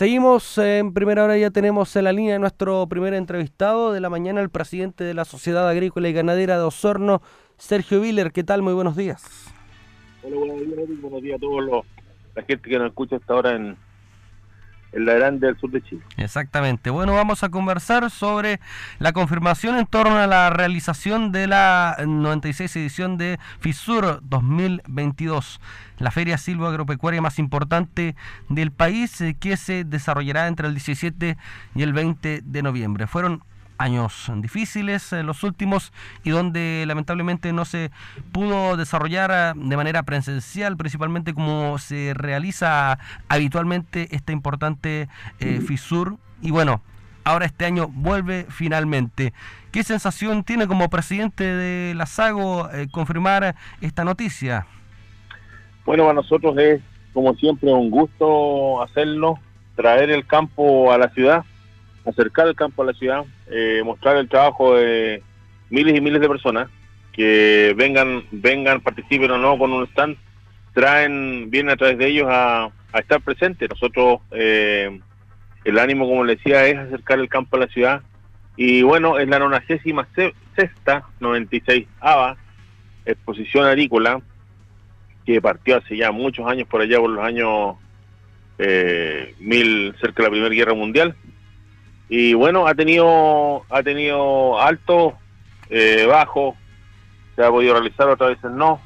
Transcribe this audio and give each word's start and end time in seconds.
Seguimos 0.00 0.56
en 0.56 0.94
primera 0.94 1.24
hora, 1.24 1.36
ya 1.36 1.50
tenemos 1.50 1.94
en 1.94 2.04
la 2.04 2.12
línea 2.14 2.38
nuestro 2.38 2.86
primer 2.86 3.12
entrevistado 3.12 3.92
de 3.92 4.00
la 4.00 4.08
mañana, 4.08 4.40
el 4.40 4.48
presidente 4.48 5.04
de 5.04 5.12
la 5.12 5.26
Sociedad 5.26 5.68
Agrícola 5.68 6.08
y 6.08 6.14
Ganadera 6.14 6.56
de 6.56 6.64
Osorno, 6.64 7.20
Sergio 7.58 8.00
Viller. 8.00 8.32
¿Qué 8.32 8.42
tal? 8.42 8.62
Muy 8.62 8.72
buenos 8.72 8.96
días. 8.96 9.52
Hola, 10.22 10.36
buenos 10.36 10.88
días, 10.88 11.00
buenos 11.02 11.20
días 11.20 11.36
a 11.36 11.40
todos 11.40 11.64
los, 11.66 11.84
la 12.34 12.42
gente 12.44 12.70
que 12.70 12.78
nos 12.78 12.88
escucha 12.88 13.16
hasta 13.16 13.34
ahora 13.34 13.54
en, 13.54 13.76
en 14.92 15.06
la 15.06 15.14
grande 15.14 15.46
del 15.46 15.58
sur 15.58 15.70
de 15.70 15.82
Chile. 15.82 16.02
Exactamente. 16.16 16.90
Bueno, 16.90 17.14
vamos 17.14 17.42
a 17.42 17.48
conversar 17.48 18.10
sobre 18.10 18.60
la 18.98 19.12
confirmación 19.12 19.76
en 19.76 19.86
torno 19.86 20.16
a 20.16 20.26
la 20.26 20.50
realización 20.50 21.32
de 21.32 21.46
la 21.46 21.96
96 22.06 22.74
edición 22.76 23.16
de 23.16 23.38
FISUR 23.60 24.20
2022, 24.22 25.60
la 25.98 26.10
feria 26.10 26.38
silvoagropecuaria 26.38 27.20
más 27.20 27.38
importante 27.38 28.16
del 28.48 28.70
país 28.72 29.20
eh, 29.20 29.36
que 29.38 29.56
se 29.56 29.84
desarrollará 29.84 30.46
entre 30.46 30.66
el 30.66 30.74
17 30.74 31.36
y 31.74 31.82
el 31.82 31.92
20 31.92 32.42
de 32.44 32.62
noviembre. 32.62 33.06
Fueron 33.06 33.42
años 33.80 34.30
difíciles 34.36 35.12
eh, 35.12 35.22
los 35.22 35.42
últimos 35.42 35.92
y 36.22 36.30
donde 36.30 36.84
lamentablemente 36.86 37.52
no 37.52 37.64
se 37.64 37.90
pudo 38.30 38.76
desarrollar 38.76 39.30
eh, 39.32 39.52
de 39.56 39.76
manera 39.76 40.02
presencial, 40.02 40.76
principalmente 40.76 41.32
como 41.32 41.78
se 41.78 42.12
realiza 42.14 42.98
habitualmente 43.28 44.08
esta 44.14 44.32
importante 44.32 45.08
eh, 45.40 45.60
FISUR. 45.66 46.16
Y 46.42 46.50
bueno, 46.50 46.82
ahora 47.24 47.46
este 47.46 47.64
año 47.64 47.88
vuelve 47.88 48.46
finalmente. 48.50 49.32
¿Qué 49.72 49.82
sensación 49.82 50.44
tiene 50.44 50.66
como 50.66 50.90
presidente 50.90 51.44
de 51.44 51.94
la 51.94 52.06
SAGO 52.06 52.68
confirmar 52.90 53.54
esta 53.80 54.04
noticia? 54.04 54.66
Bueno, 55.86 56.04
para 56.04 56.14
nosotros 56.14 56.58
es 56.58 56.80
como 57.12 57.34
siempre 57.34 57.72
un 57.72 57.90
gusto 57.90 58.82
hacerlo, 58.82 59.38
traer 59.76 60.10
el 60.10 60.26
campo 60.26 60.92
a 60.92 60.98
la 60.98 61.08
ciudad 61.10 61.44
acercar 62.06 62.46
el 62.48 62.54
campo 62.54 62.82
a 62.82 62.86
la 62.86 62.92
ciudad, 62.92 63.24
eh, 63.50 63.82
mostrar 63.84 64.16
el 64.16 64.28
trabajo 64.28 64.76
de 64.76 65.22
miles 65.68 65.96
y 65.96 66.00
miles 66.00 66.20
de 66.20 66.28
personas 66.28 66.68
que 67.12 67.74
vengan, 67.76 68.24
vengan, 68.30 68.80
participen 68.80 69.30
o 69.32 69.38
no 69.38 69.58
con 69.58 69.72
un 69.72 69.86
stand, 69.88 70.16
traen, 70.72 71.50
vienen 71.50 71.72
a 71.72 71.76
través 71.76 71.98
de 71.98 72.06
ellos 72.06 72.26
a, 72.30 72.70
estar 72.94 73.20
presentes. 73.20 73.68
Nosotros, 73.68 74.20
eh, 74.32 75.00
el 75.64 75.78
ánimo, 75.78 76.08
como 76.08 76.24
les 76.24 76.38
decía, 76.38 76.66
es 76.66 76.76
acercar 76.76 77.20
el 77.20 77.28
campo 77.28 77.56
a 77.56 77.60
la 77.60 77.66
ciudad. 77.68 78.02
Y 78.56 78.82
bueno, 78.82 79.18
es 79.18 79.28
la 79.28 79.38
96 79.38 79.94
sexta, 80.56 81.04
96 81.20 81.86
ABA, 82.00 82.36
exposición 83.06 83.64
agrícola, 83.66 84.20
que 85.24 85.40
partió 85.40 85.76
hace 85.76 85.96
ya 85.96 86.10
muchos 86.10 86.46
años 86.48 86.66
por 86.68 86.80
allá, 86.80 86.98
por 86.98 87.10
los 87.10 87.24
años 87.24 87.76
eh, 88.58 89.34
mil, 89.38 89.94
cerca 90.00 90.22
de 90.22 90.28
la 90.28 90.30
Primera 90.30 90.54
Guerra 90.54 90.74
Mundial, 90.74 91.14
y 92.12 92.34
bueno, 92.34 92.66
ha 92.66 92.74
tenido, 92.74 93.62
ha 93.70 93.84
tenido 93.84 94.60
alto, 94.60 95.14
eh, 95.68 96.06
bajo, 96.06 96.56
se 97.36 97.44
ha 97.44 97.48
podido 97.48 97.74
realizar, 97.74 98.08
otras 98.08 98.30
veces 98.30 98.50
no. 98.50 98.80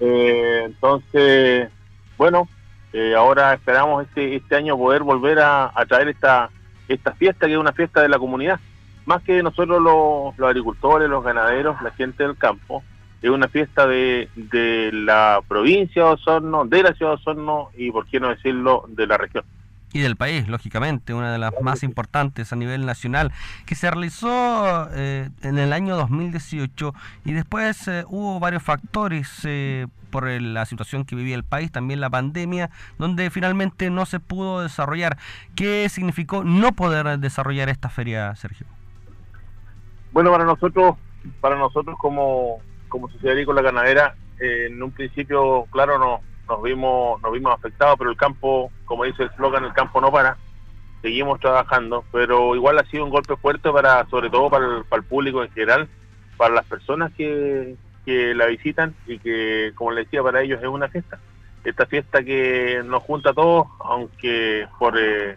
Eh, 0.00 0.62
entonces, 0.64 1.68
bueno, 2.16 2.48
eh, 2.94 3.14
ahora 3.14 3.52
esperamos 3.52 4.06
este, 4.06 4.36
este 4.36 4.56
año 4.56 4.78
poder 4.78 5.02
volver 5.02 5.38
a, 5.38 5.70
traer 5.86 6.08
esta, 6.08 6.48
esta 6.88 7.12
fiesta, 7.12 7.46
que 7.46 7.52
es 7.52 7.58
una 7.58 7.74
fiesta 7.74 8.00
de 8.00 8.08
la 8.08 8.18
comunidad. 8.18 8.58
Más 9.04 9.22
que 9.22 9.42
nosotros 9.42 9.82
los, 9.82 10.38
los 10.38 10.48
agricultores, 10.48 11.10
los 11.10 11.22
ganaderos, 11.22 11.82
la 11.82 11.90
gente 11.90 12.22
del 12.22 12.38
campo, 12.38 12.82
es 13.20 13.28
una 13.28 13.48
fiesta 13.48 13.86
de, 13.86 14.30
de 14.34 14.90
la 14.94 15.42
provincia 15.46 16.04
de 16.04 16.08
Osorno, 16.12 16.64
de 16.64 16.84
la 16.84 16.94
ciudad 16.94 17.12
de 17.12 17.16
Osorno 17.16 17.68
y, 17.76 17.90
por 17.90 18.06
qué 18.06 18.18
no 18.18 18.30
decirlo, 18.30 18.86
de 18.88 19.06
la 19.06 19.18
región 19.18 19.44
y 19.94 20.00
del 20.00 20.16
país, 20.16 20.48
lógicamente, 20.48 21.14
una 21.14 21.32
de 21.32 21.38
las 21.38 21.52
más 21.62 21.84
importantes 21.84 22.52
a 22.52 22.56
nivel 22.56 22.84
nacional, 22.84 23.30
que 23.64 23.76
se 23.76 23.88
realizó 23.88 24.88
eh, 24.92 25.30
en 25.42 25.56
el 25.56 25.72
año 25.72 25.96
2018 25.96 26.92
y 27.24 27.32
después 27.32 27.86
eh, 27.86 28.04
hubo 28.08 28.40
varios 28.40 28.64
factores 28.64 29.30
eh, 29.44 29.86
por 30.10 30.28
la 30.28 30.66
situación 30.66 31.04
que 31.04 31.14
vivía 31.14 31.36
el 31.36 31.44
país, 31.44 31.70
también 31.70 32.00
la 32.00 32.10
pandemia, 32.10 32.70
donde 32.98 33.30
finalmente 33.30 33.88
no 33.88 34.04
se 34.04 34.18
pudo 34.18 34.62
desarrollar. 34.62 35.16
¿Qué 35.54 35.88
significó 35.88 36.42
no 36.42 36.72
poder 36.72 37.20
desarrollar 37.20 37.68
esta 37.68 37.88
feria, 37.88 38.34
Sergio? 38.34 38.66
Bueno, 40.10 40.32
para 40.32 40.44
nosotros, 40.44 40.96
para 41.40 41.56
nosotros 41.56 41.96
como, 42.00 42.58
como 42.88 43.08
sociedad 43.10 43.34
agrícola 43.34 43.62
ganadera, 43.62 44.16
en 44.40 44.82
un 44.82 44.90
principio, 44.90 45.66
claro, 45.70 45.98
no 46.00 46.33
nos 46.48 46.62
vimos 46.62 47.20
nos 47.22 47.32
vimos 47.32 47.52
afectados, 47.54 47.96
pero 47.98 48.10
el 48.10 48.16
campo, 48.16 48.70
como 48.84 49.04
dice 49.04 49.24
el 49.24 49.30
slogan, 49.30 49.64
el 49.64 49.72
campo 49.72 50.00
no 50.00 50.10
para. 50.12 50.36
Seguimos 51.02 51.38
trabajando, 51.38 52.04
pero 52.12 52.56
igual 52.56 52.78
ha 52.78 52.84
sido 52.86 53.04
un 53.04 53.10
golpe 53.10 53.36
fuerte 53.36 53.70
para, 53.70 54.06
sobre 54.08 54.30
todo 54.30 54.48
para 54.48 54.64
el, 54.64 55.04
público 55.04 55.42
en 55.42 55.50
general, 55.50 55.86
para 56.38 56.54
las 56.54 56.64
personas 56.64 57.12
que, 57.12 57.76
que 58.06 58.34
la 58.34 58.46
visitan 58.46 58.94
y 59.06 59.18
que, 59.18 59.72
como 59.74 59.90
les 59.90 60.06
decía, 60.06 60.22
para 60.22 60.40
ellos 60.40 60.62
es 60.62 60.68
una 60.68 60.88
fiesta. 60.88 61.18
Esta 61.62 61.84
fiesta 61.84 62.22
que 62.22 62.82
nos 62.86 63.02
junta 63.02 63.30
a 63.30 63.34
todos, 63.34 63.66
aunque 63.80 64.66
por, 64.78 64.98
eh, 64.98 65.36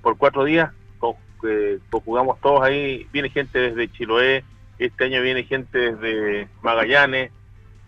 por 0.00 0.16
cuatro 0.16 0.44
días, 0.44 0.70
jugamos 2.04 2.40
todos 2.40 2.62
ahí, 2.62 3.06
viene 3.12 3.30
gente 3.30 3.58
desde 3.58 3.90
Chiloé, 3.92 4.44
este 4.78 5.04
año 5.04 5.22
viene 5.22 5.44
gente 5.44 5.94
desde 5.94 6.48
Magallanes, 6.62 7.32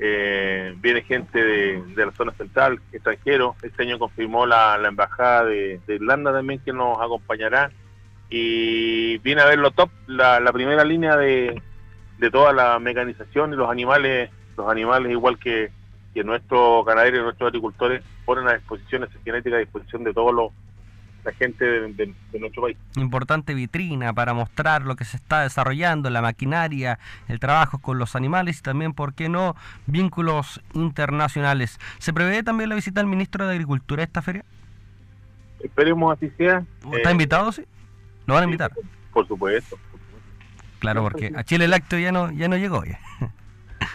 eh, 0.04 0.74
viene 0.78 1.02
gente 1.02 1.40
de, 1.40 2.04
la 2.04 2.10
zona 2.10 2.32
central, 2.32 2.80
extranjero. 2.90 3.54
Este 3.62 3.84
año 3.84 4.00
confirmó 4.00 4.46
la, 4.46 4.76
embajada 4.84 5.44
de, 5.44 5.80
Irlanda 5.86 6.32
también 6.32 6.58
que 6.58 6.72
nos 6.72 7.00
acompañará. 7.00 7.70
Y 8.28 9.18
viene 9.18 9.42
a 9.42 9.46
ver 9.46 9.60
lo 9.60 9.70
top, 9.70 9.91
la, 10.08 10.52
primera 10.52 10.82
línea 10.82 11.16
de, 11.16 11.62
toda 12.32 12.52
la 12.52 12.80
mecanización 12.80 13.52
y 13.52 13.56
los 13.56 13.70
animales, 13.70 14.30
los 14.56 14.68
animales 14.68 15.12
igual 15.12 15.38
que, 15.38 15.70
nuestros 16.24 16.84
ganaderos 16.84 17.22
nuestros 17.22 17.48
agricultores 17.48 18.02
ponen 18.24 18.48
a 18.48 18.54
disposición, 18.54 19.04
esa 19.04 19.18
genética 19.24 19.54
a 19.54 19.60
disposición 19.60 20.02
de 20.02 20.12
todos 20.12 20.34
los 20.34 20.50
la 21.25 21.33
gente 21.33 21.65
de, 21.65 22.15
nuestro 22.38 22.62
país. 22.62 22.77
Importante 22.97 23.55
vitrina 23.55 24.12
para 24.12 24.34
mostrar 24.34 24.83
lo 24.83 24.97
que 24.97 25.05
se 25.05 25.16
está 25.16 25.43
desarrollando, 25.43 26.10
la 26.10 26.22
maquinaria, 26.22 26.99
el 27.28 27.38
trabajo 27.38 27.78
con 27.78 27.99
los 27.99 28.16
animales 28.16 28.59
y 28.59 28.62
también, 28.62 28.93
¿por 28.93 29.15
qué 29.15 29.28
no?, 29.28 29.55
vínculos 29.87 30.60
internacionales. 30.75 31.78
¿Se 31.99 32.12
prevé 32.12 32.43
también 32.43 32.69
la 32.69 32.75
visita 32.75 33.00
del 33.00 33.09
ministro 33.09 33.47
de 33.47 33.53
Agricultura 33.53 34.03
a 34.03 34.05
esta 34.05 34.22
feria? 34.22 34.44
Esperemos 35.60 36.16
así 36.16 36.28
sea. 36.37 36.65
¿Está 36.93 37.10
eh, 37.10 37.12
invitado, 37.12 37.53
sí? 37.53 37.65
¿Lo 38.27 38.34
van 38.34 38.43
a 38.43 38.47
invitar? 38.47 38.72
por, 39.12 39.27
supuesto, 39.27 39.78
Claro, 40.78 41.03
porque 41.03 41.33
a 41.37 41.44
Chile 41.44 41.69
Lácteo 41.69 41.99
ya 41.99 42.10
no, 42.10 42.33
ya 42.33 42.49
no 42.49 42.56
llegó. 42.56 42.84
Ya. 42.84 42.99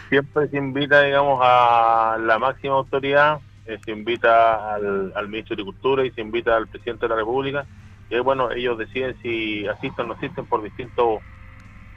Siempre 0.08 0.48
se 0.48 0.56
invita, 0.56 1.02
digamos, 1.02 1.40
a 1.42 2.16
la 2.18 2.38
máxima 2.38 2.74
autoridad 2.74 3.40
eh, 3.68 3.78
se 3.84 3.90
invita 3.92 4.74
al, 4.74 5.28
ministro 5.28 5.54
de 5.54 5.62
Agricultura 5.62 6.02
y 6.02 6.10
se 6.12 6.22
invita 6.22 6.56
al 6.56 6.68
presidente 6.68 7.04
de 7.04 7.10
la 7.10 7.16
República. 7.16 7.66
Y 8.08 8.18
bueno, 8.20 8.50
ellos 8.50 8.78
deciden 8.78 9.14
si 9.20 9.66
asisten 9.66 10.06
o 10.06 10.08
no 10.08 10.14
asisten 10.14 10.46
por 10.46 10.62
distintos, 10.62 11.20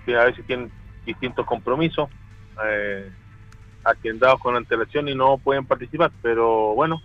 a 0.07 0.25
veces 0.25 0.45
tienen 0.45 0.69
distintos 1.05 1.45
compromisos, 1.45 2.09
eh, 2.65 3.09
dados 4.15 4.41
con 4.41 4.57
antelación 4.57 5.07
y 5.07 5.15
no 5.15 5.37
pueden 5.37 5.65
participar. 5.65 6.11
Pero 6.21 6.75
bueno, 6.75 7.01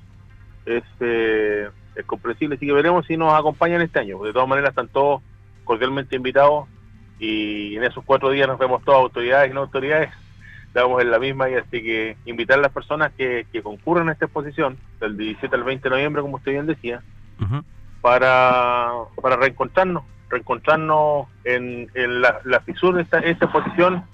es, 0.65 0.83
eh, 0.99 1.71
es 1.95 2.05
comprensible, 2.05 2.57
así 2.57 2.67
que 2.67 2.73
veremos 2.73 3.07
si 3.07 3.17
nos 3.17 3.33
acompañan 3.35 3.83
este 3.83 4.01
año. 4.01 4.21
De 4.25 4.33
todas 4.33 4.49
maneras, 4.49 4.71
están 4.71 4.89
todos 4.89 5.23
cordialmente 5.63 6.17
invitados 6.17 6.67
y 7.21 7.77
en 7.77 7.85
esos 7.85 8.05
cuatro 8.05 8.31
días 8.31 8.49
nos 8.49 8.59
vemos 8.59 8.83
todas 8.83 9.01
autoridades 9.01 9.49
y 9.49 9.55
no 9.55 9.61
autoridades 9.61 10.11
estamos 10.77 11.01
en 11.01 11.11
la 11.11 11.19
misma 11.19 11.49
y 11.49 11.55
así 11.55 11.83
que 11.83 12.19
invitar 12.27 12.59
a 12.59 12.63
las 12.63 12.73
personas 12.73 13.11
que, 13.17 13.47
que 13.51 13.63
concurran 13.63 14.11
a 14.11 14.13
esta 14.13 14.27
exposición 14.27 14.77
del 15.01 15.17
17 15.17 15.57
al 15.57 15.65
20 15.65 15.89
de 15.89 15.95
noviembre, 15.95 16.21
como 16.21 16.37
usted 16.37 16.53
bien 16.53 16.67
decía, 16.67 17.03
para, 18.03 18.91
para 19.23 19.37
reencontrarnos, 19.37 20.05
reencontrarnos 20.29 21.29
en, 21.45 21.89
en 21.95 22.21
la, 22.21 22.41
la 22.45 22.61
fisura 22.61 22.99
de 22.99 23.05
esta, 23.05 23.21
esta 23.21 23.47
exposición 23.47 24.05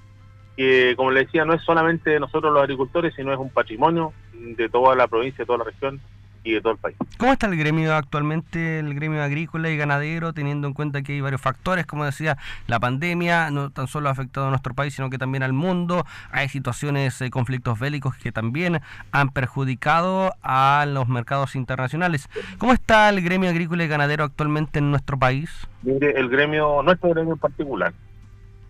que, 0.56 0.94
como 0.96 1.10
le 1.10 1.24
decía, 1.24 1.44
no 1.44 1.52
es 1.52 1.62
solamente 1.62 2.10
de 2.10 2.20
nosotros 2.20 2.52
los 2.52 2.62
agricultores, 2.62 3.12
sino 3.16 3.32
es 3.32 3.40
un 3.40 3.50
patrimonio 3.50 4.12
de 4.32 4.68
toda 4.68 4.94
la 4.94 5.08
provincia, 5.08 5.38
de 5.38 5.46
toda 5.46 5.58
la 5.58 5.64
región 5.64 6.00
y 6.44 6.52
de 6.52 6.60
todo 6.60 6.72
el 6.72 6.78
país. 6.78 6.96
¿Cómo 7.18 7.32
está 7.32 7.46
el 7.46 7.56
gremio 7.56 7.94
actualmente, 7.94 8.80
el 8.80 8.94
gremio 8.94 9.22
agrícola 9.22 9.70
y 9.70 9.76
ganadero, 9.76 10.32
teniendo 10.32 10.66
en 10.66 10.74
cuenta 10.74 11.02
que 11.02 11.12
hay 11.12 11.20
varios 11.20 11.40
factores, 11.40 11.86
como 11.86 12.04
decía, 12.04 12.36
la 12.66 12.80
pandemia 12.80 13.50
no 13.50 13.70
tan 13.70 13.86
solo 13.86 14.08
ha 14.08 14.12
afectado 14.12 14.46
a 14.48 14.50
nuestro 14.50 14.74
país, 14.74 14.94
sino 14.94 15.10
que 15.10 15.18
también 15.18 15.42
al 15.42 15.52
mundo, 15.52 16.04
hay 16.30 16.48
situaciones, 16.48 17.20
eh, 17.20 17.30
conflictos 17.30 17.78
bélicos 17.78 18.16
que 18.16 18.32
también 18.32 18.80
han 19.12 19.28
perjudicado 19.30 20.34
a 20.42 20.84
los 20.88 21.08
mercados 21.08 21.54
internacionales. 21.54 22.28
¿Cómo 22.58 22.72
está 22.72 23.08
el 23.08 23.22
gremio 23.22 23.50
agrícola 23.50 23.84
y 23.84 23.88
ganadero 23.88 24.24
actualmente 24.24 24.80
en 24.80 24.90
nuestro 24.90 25.18
país? 25.18 25.50
Mire, 25.82 26.18
el 26.18 26.28
gremio, 26.28 26.82
nuestro 26.82 27.10
gremio 27.10 27.34
en 27.34 27.38
particular, 27.38 27.92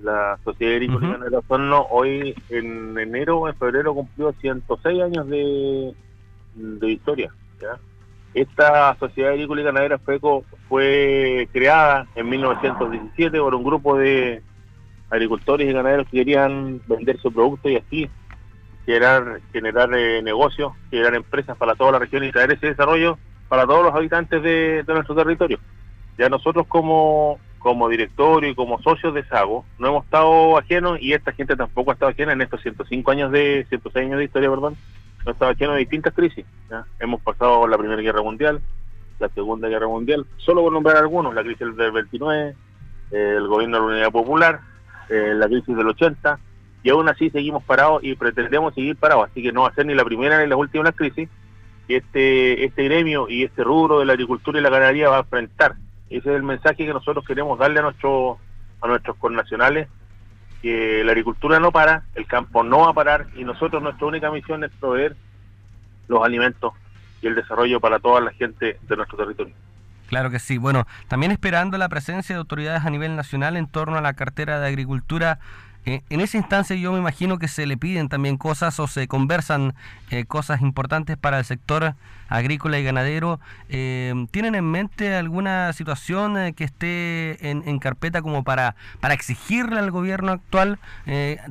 la 0.00 0.38
Sociedad 0.44 0.74
Agrícola 0.74 1.06
y 1.06 1.12
Ganadera 1.12 1.40
hoy 1.90 2.34
en 2.50 2.98
enero, 2.98 3.48
en 3.48 3.54
febrero 3.54 3.94
cumplió 3.94 4.32
106 4.40 5.02
años 5.02 5.28
de, 5.28 5.94
de 6.54 6.90
historia 6.90 7.32
Esta 8.34 8.96
Sociedad 8.98 9.32
Agrícola 9.32 9.60
y 9.60 9.64
Ganadera 9.64 9.98
FECO 9.98 10.44
fue 10.68 11.48
creada 11.52 12.06
en 12.14 12.30
1917 12.30 13.38
por 13.38 13.54
un 13.54 13.62
grupo 13.62 13.98
de 13.98 14.42
agricultores 15.10 15.68
y 15.68 15.72
ganaderos 15.72 16.06
que 16.08 16.18
querían 16.18 16.80
vender 16.86 17.18
su 17.18 17.30
producto 17.30 17.68
y 17.68 17.76
así 17.76 18.10
generar, 18.86 19.40
eh, 19.94 20.22
negocios, 20.22 20.72
generar 20.90 21.14
empresas 21.14 21.56
para 21.56 21.74
toda 21.74 21.92
la 21.92 21.98
región 21.98 22.24
y 22.24 22.32
traer 22.32 22.52
ese 22.52 22.68
desarrollo 22.68 23.18
para 23.48 23.66
todos 23.66 23.84
los 23.84 23.94
habitantes 23.94 24.42
de, 24.42 24.84
nuestro 24.88 25.14
territorio. 25.14 25.58
Ya 26.18 26.28
nosotros 26.28 26.66
como, 26.66 27.38
como 27.58 27.88
directorio 27.88 28.50
y 28.50 28.54
como 28.54 28.80
socios 28.80 29.14
de 29.14 29.24
Sago 29.24 29.64
no 29.78 29.88
hemos 29.88 30.04
estado 30.04 30.56
ajenos 30.56 30.98
y 31.00 31.12
esta 31.12 31.32
gente 31.32 31.54
tampoco 31.56 31.90
ha 31.90 31.94
estado 31.94 32.10
ajena 32.10 32.32
en 32.32 32.40
estos 32.40 32.62
105 32.62 33.10
años 33.10 33.30
de, 33.30 33.66
106 33.68 34.06
años 34.06 34.18
de 34.18 34.24
historia, 34.24 34.50
perdón, 34.50 34.76
no 35.24 35.30
ha 35.30 35.32
estado 35.32 35.50
ajeno 35.52 35.72
de 35.72 35.80
distintas 35.80 36.14
crisis. 36.14 36.44
Hemos 36.98 37.20
pasado 37.22 37.66
la 37.66 37.78
Primera 37.78 38.02
Guerra 38.02 38.22
Mundial, 38.22 38.60
la 39.18 39.28
Segunda 39.28 39.68
Guerra 39.68 39.86
Mundial, 39.86 40.26
solo 40.38 40.62
por 40.62 40.72
nombrar 40.72 40.96
algunos, 40.96 41.34
la 41.34 41.42
crisis 41.42 41.76
del 41.76 41.92
29, 41.92 42.54
el 43.12 43.46
gobierno 43.46 43.76
de 43.76 43.82
la 43.82 43.92
Unidad 43.92 44.10
Popular, 44.10 44.60
eh, 45.08 45.34
la 45.34 45.46
crisis 45.46 45.76
del 45.76 45.88
80, 45.88 46.38
y 46.82 46.90
aún 46.90 47.08
así 47.08 47.30
seguimos 47.30 47.62
parados 47.64 48.02
y 48.02 48.14
pretendemos 48.14 48.74
seguir 48.74 48.96
parados, 48.96 49.28
así 49.30 49.42
que 49.42 49.52
no 49.52 49.62
va 49.62 49.68
a 49.68 49.74
ser 49.74 49.86
ni 49.86 49.94
la 49.94 50.04
primera 50.04 50.40
ni 50.40 50.48
la 50.48 50.56
última 50.56 50.90
crisis 50.92 51.28
que 51.86 51.96
este, 51.96 52.64
este 52.64 52.84
gremio 52.84 53.28
y 53.28 53.44
este 53.44 53.62
rubro 53.62 54.00
de 54.00 54.06
la 54.06 54.12
agricultura 54.14 54.58
y 54.58 54.62
la 54.62 54.70
ganadería 54.70 55.08
va 55.08 55.18
a 55.18 55.20
enfrentar. 55.20 55.76
Ese 56.08 56.30
es 56.30 56.36
el 56.36 56.42
mensaje 56.42 56.84
que 56.84 56.92
nosotros 56.92 57.24
queremos 57.24 57.58
darle 57.58 57.80
a, 57.80 57.82
nuestro, 57.82 58.38
a 58.80 58.88
nuestros 58.88 59.16
connacionales, 59.16 59.88
que 60.62 61.02
la 61.04 61.10
agricultura 61.10 61.58
no 61.58 61.72
para, 61.72 62.04
el 62.14 62.26
campo 62.26 62.62
no 62.62 62.80
va 62.80 62.90
a 62.90 62.94
parar 62.94 63.26
y 63.34 63.44
nosotros 63.44 63.82
nuestra 63.82 64.06
única 64.06 64.30
misión 64.30 64.62
es 64.62 64.70
proveer 64.80 65.16
los 66.08 66.24
alimentos 66.24 66.72
y 67.20 67.26
el 67.26 67.34
desarrollo 67.34 67.80
para 67.80 67.98
toda 67.98 68.20
la 68.20 68.32
gente 68.32 68.78
de 68.80 68.96
nuestro 68.96 69.18
territorio. 69.18 69.54
Claro 70.08 70.30
que 70.30 70.38
sí. 70.38 70.58
Bueno, 70.58 70.86
también 71.08 71.32
esperando 71.32 71.78
la 71.78 71.88
presencia 71.88 72.34
de 72.34 72.38
autoridades 72.38 72.84
a 72.84 72.90
nivel 72.90 73.16
nacional 73.16 73.56
en 73.56 73.66
torno 73.66 73.96
a 73.96 74.02
la 74.02 74.12
cartera 74.12 74.60
de 74.60 74.68
agricultura 74.68 75.38
eh, 75.84 76.02
en 76.10 76.20
esa 76.20 76.36
instancia 76.36 76.76
yo 76.76 76.92
me 76.92 76.98
imagino 76.98 77.38
que 77.38 77.48
se 77.48 77.66
le 77.66 77.76
piden 77.76 78.08
también 78.08 78.36
cosas 78.36 78.78
o 78.78 78.86
se 78.86 79.08
conversan 79.08 79.74
eh, 80.10 80.24
cosas 80.24 80.60
importantes 80.62 81.16
para 81.16 81.40
el 81.40 81.44
sector 81.44 81.94
agrícola 82.28 82.78
y 82.78 82.84
ganadero. 82.84 83.40
Eh, 83.68 84.14
¿Tienen 84.30 84.54
en 84.54 84.70
mente 84.70 85.14
alguna 85.14 85.72
situación 85.72 86.54
que 86.54 86.64
esté 86.64 87.50
en, 87.50 87.78
carpeta 87.78 88.22
como 88.22 88.44
para, 88.44 88.76
para 89.00 89.14
exigirle 89.14 89.78
al 89.78 89.90
gobierno 89.90 90.32
actual 90.32 90.78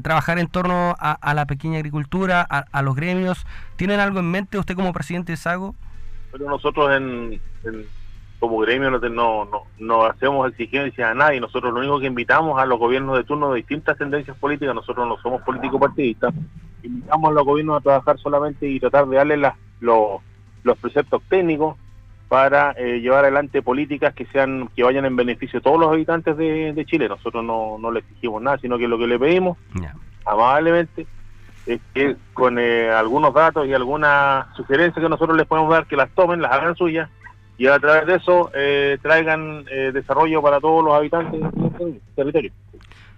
trabajar 0.01 0.39
en 0.39 0.47
torno 0.47 0.95
a, 0.97 1.33
la 1.33 1.45
pequeña 1.45 1.77
agricultura, 1.77 2.41
a, 2.41 2.81
los 2.81 2.95
gremios? 2.95 3.45
¿Tienen 3.75 3.99
algo 3.99 4.19
en 4.19 4.31
mente 4.31 4.57
usted 4.57 4.75
como 4.75 4.93
presidente 4.93 5.33
de 5.33 5.37
SAGO? 5.37 5.75
Pero 6.31 6.49
nosotros 6.49 6.89
en 6.95 7.39
como 8.41 8.57
gremio 8.57 8.89
no, 8.89 9.45
no, 9.45 9.63
no, 9.77 10.03
hacemos 10.03 10.49
exigencias 10.49 11.11
a 11.11 11.13
nadie, 11.13 11.39
nosotros 11.39 11.71
lo 11.71 11.79
único 11.79 11.99
que 11.99 12.07
invitamos 12.07 12.59
a 12.59 12.65
los 12.65 12.79
gobiernos 12.79 13.15
de 13.15 13.23
turno 13.23 13.51
de 13.51 13.57
distintas 13.57 13.99
tendencias 13.99 14.35
políticas, 14.35 14.73
nosotros 14.73 15.07
no 15.07 15.15
somos 15.17 15.43
políticos 15.43 15.79
partidistas, 15.79 16.33
invitamos 16.81 17.29
a 17.29 17.33
los 17.33 17.45
gobiernos 17.45 17.77
a 17.77 17.83
trabajar 17.83 18.17
solamente 18.17 18.67
y 18.67 18.79
tratar 18.79 19.05
de 19.07 19.17
darle 19.17 19.37
los, 19.37 20.21
los 20.63 20.77
preceptos 20.79 21.21
técnicos 21.29 21.77
para 22.29 22.71
eh, 22.71 22.99
llevar 22.99 23.25
adelante 23.25 23.61
políticas 23.61 24.15
que 24.15 24.25
sean 24.25 24.69
que 24.75 24.81
vayan 24.81 25.05
en 25.05 25.15
beneficio 25.15 25.59
de 25.59 25.63
todos 25.63 25.79
los 25.79 25.91
habitantes 25.91 26.35
de, 26.35 26.83
Chile. 26.87 27.07
Nosotros 27.07 27.43
no, 27.43 27.77
no 27.77 27.91
le 27.91 27.99
exigimos 27.99 28.41
nada, 28.41 28.57
sino 28.57 28.79
que 28.79 28.87
lo 28.87 28.97
que 28.97 29.05
le 29.05 29.19
pedimos 29.19 29.55
amablemente 30.25 31.05
es 31.67 31.79
que 31.93 32.15
con 32.33 32.57
eh, 32.57 32.89
algunos 32.89 33.35
datos 33.35 33.67
y 33.67 33.73
algunas 33.75 34.47
sugerencias 34.55 35.03
que 35.03 35.09
nosotros 35.09 35.37
les 35.37 35.45
podemos 35.45 35.69
dar, 35.69 35.85
que 35.85 35.95
las 35.95 36.09
tomen, 36.15 36.41
las 36.41 36.51
hagan 36.51 36.75
suyas 36.75 37.07
y 37.61 37.67
a 37.67 37.77
través 37.77 38.07
de 38.07 38.15
eso 38.15 38.49
eh, 38.55 38.97
traigan 39.03 39.65
eh, 39.69 39.91
desarrollo 39.93 40.41
para 40.41 40.59
todos 40.59 40.83
los 40.83 40.95
habitantes 40.95 41.39
del 41.39 42.01
territorio. 42.15 42.51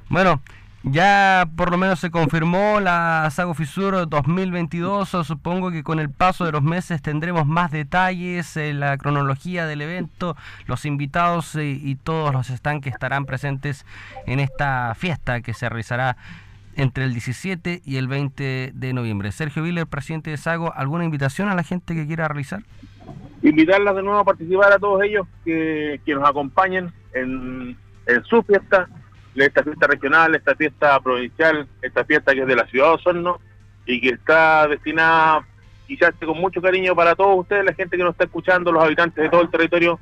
Bueno, 0.10 0.42
ya 0.84 1.48
por 1.56 1.72
lo 1.72 1.78
menos 1.78 2.02
se 2.02 2.12
confirmó 2.12 2.82
la 2.82 3.30
Sago 3.32 3.54
Fisur 3.54 4.10
2022. 4.10 5.08
Supongo 5.24 5.72
que 5.72 5.82
con 5.82 5.98
el 6.02 6.10
paso 6.10 6.44
de 6.44 6.52
los 6.52 6.62
meses 6.62 7.02
tendremos 7.02 7.48
más 7.48 7.72
detalles, 7.72 8.58
eh, 8.58 8.74
la 8.74 8.98
cronología 8.98 9.66
del 9.66 9.82
evento, 9.82 10.36
los 10.66 10.84
invitados 10.84 11.56
y 11.56 11.96
todos 12.04 12.34
los 12.34 12.50
estanques 12.50 12.92
estarán 12.92 13.26
presentes 13.26 13.86
en 14.26 14.42
esta 14.42 14.94
fiesta 14.96 15.40
que 15.40 15.54
se 15.54 15.70
realizará 15.70 16.18
entre 16.76 17.06
el 17.06 17.14
17 17.14 17.82
y 17.86 17.96
el 17.96 18.10
20 18.10 18.72
de 18.74 18.94
noviembre. 18.94 19.32
Sergio 19.32 19.64
Viller, 19.64 19.88
presidente 19.88 20.32
de 20.32 20.38
Sago, 20.38 20.74
¿alguna 20.76 21.06
invitación 21.06 21.48
a 21.48 21.56
la 21.56 21.64
gente 21.64 21.96
que 21.96 22.06
quiera 22.06 22.28
realizar? 22.28 22.64
Invitarlas 23.44 23.96
de 23.96 24.04
nuevo 24.04 24.20
a 24.20 24.24
participar 24.26 24.72
a 24.72 24.80
todos 24.80 25.04
ellos 25.04 25.28
que, 25.44 26.00
nos 26.08 26.28
acompañen 26.28 26.92
en, 27.14 27.78
su 28.24 28.42
fiesta, 28.44 28.88
esta 29.36 29.64
fiesta 29.64 29.88
regional, 29.88 30.36
esta 30.36 30.56
fiesta 30.56 31.00
provincial, 31.00 31.68
esta 31.82 32.06
fiesta 32.06 32.34
que 32.34 32.42
es 32.42 32.48
de 32.48 32.56
la 32.56 32.66
ciudad 32.68 32.88
de 32.88 32.94
Osorno 32.94 33.40
y 33.86 34.00
que 34.00 34.10
está 34.10 34.68
destinada 34.68 35.46
quizás 35.88 36.14
con 36.26 36.38
mucho 36.38 36.62
cariño 36.62 36.96
para 36.96 37.16
todos 37.16 37.40
ustedes, 37.40 37.66
la 37.66 37.74
gente 37.74 37.98
que 37.98 38.04
nos 38.04 38.14
está 38.14 38.24
escuchando, 38.24 38.72
los 38.72 38.84
habitantes 38.84 39.22
de 39.22 39.30
todo 39.30 39.42
el 39.42 39.50
territorio 39.50 40.00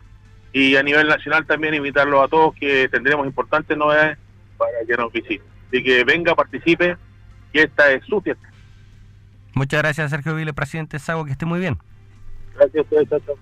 y 0.53 0.75
a 0.75 0.83
nivel 0.83 1.07
nacional 1.07 1.45
también 1.45 1.73
invitarlos 1.73 2.23
a 2.23 2.27
todos 2.27 2.55
que 2.55 2.87
tendremos 2.89 3.25
importantes 3.25 3.75
novedades 3.75 4.17
para 4.57 4.85
que 4.87 4.95
nos 4.95 5.11
visiten. 5.11 5.47
Así 5.67 5.83
que 5.83 6.03
venga, 6.03 6.35
participe, 6.35 6.97
que 7.51 7.63
esta 7.63 7.91
es 7.91 8.03
su 8.05 8.21
fiesta. 8.21 8.47
Muchas 9.53 9.81
gracias 9.81 10.11
Sergio 10.11 10.35
Vile, 10.35 10.53
presidente 10.53 10.99
Sago, 10.99 11.25
que 11.25 11.31
esté 11.31 11.45
muy 11.45 11.59
bien. 11.59 11.77
Gracias 12.53 12.75
a 12.75 12.81
ustedes, 13.01 13.41